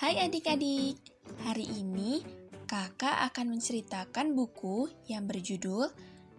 [0.00, 0.96] Hai adik-adik,
[1.44, 2.24] hari ini
[2.64, 5.92] kakak akan menceritakan buku yang berjudul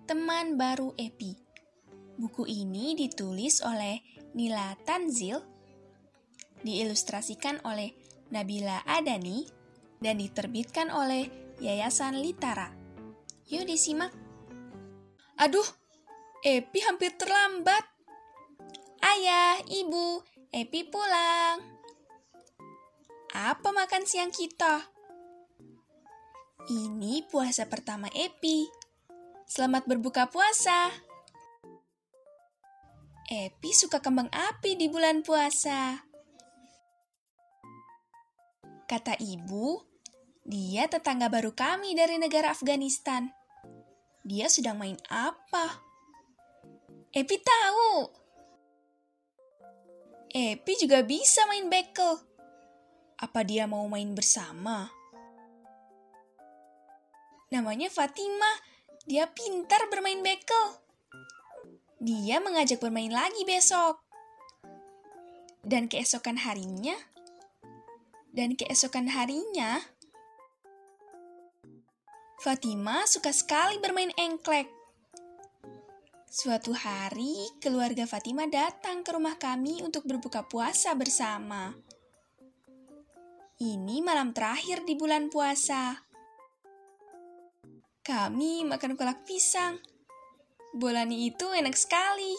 [0.09, 1.37] Teman Baru Epi.
[2.17, 4.01] Buku ini ditulis oleh
[4.33, 5.45] Nila Tanzil,
[6.65, 7.93] diilustrasikan oleh
[8.33, 9.45] Nabila Adani,
[10.01, 11.29] dan diterbitkan oleh
[11.61, 12.73] Yayasan Litara.
[13.45, 14.09] Yuk disimak.
[15.37, 15.69] Aduh,
[16.41, 17.85] Epi hampir terlambat.
[19.05, 20.17] Ayah, ibu,
[20.49, 21.80] Epi pulang.
[23.31, 24.91] Apa makan siang kita?
[26.67, 28.67] Ini puasa pertama Epi.
[29.47, 30.91] Selamat berbuka puasa.
[33.31, 36.03] Epi suka kembang api di bulan puasa.
[38.83, 39.79] Kata ibu,
[40.43, 43.31] dia tetangga baru kami dari negara Afghanistan.
[44.27, 45.79] Dia sedang main apa?
[47.15, 48.11] Epi tahu.
[50.35, 52.30] Epi juga bisa main bekel.
[53.21, 54.89] Apa dia mau main bersama?
[57.53, 58.49] Namanya Fatima.
[59.05, 60.81] Dia pintar bermain bekel.
[62.01, 64.01] Dia mengajak bermain lagi besok.
[65.61, 66.97] Dan keesokan harinya,
[68.33, 69.77] dan keesokan harinya,
[72.41, 74.65] Fatima suka sekali bermain engklek.
[76.25, 81.75] Suatu hari, keluarga Fatima datang ke rumah kami untuk berbuka puasa bersama.
[83.61, 85.93] Ini malam terakhir di bulan puasa.
[88.01, 89.77] Kami makan kolak pisang.
[90.73, 92.33] Bolani itu enak sekali.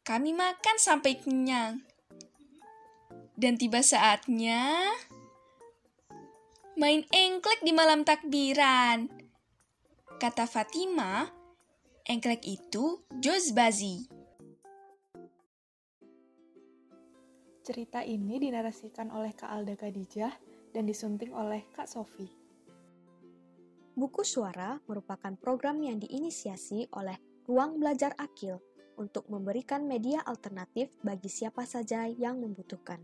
[0.00, 1.84] Kami makan sampai kenyang.
[3.36, 4.80] Dan tiba saatnya
[6.80, 9.12] main engklek di malam takbiran.
[10.16, 11.28] Kata Fatima,
[12.08, 14.21] engklek itu jozbazi.
[17.62, 20.34] Cerita ini dinarasikan oleh Kak Alda Khadijah
[20.74, 22.26] dan disunting oleh Kak Sofi.
[23.94, 27.14] Buku Suara merupakan program yang diinisiasi oleh
[27.46, 28.58] Ruang Belajar Akil
[28.98, 32.98] untuk memberikan media alternatif bagi siapa saja yang membutuhkan.